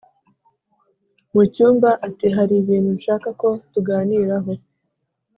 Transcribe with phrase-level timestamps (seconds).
[1.33, 4.51] mucyumba ati"hari bintu nshaka ko tuganiraho"